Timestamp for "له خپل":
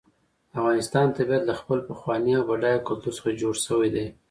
1.49-1.79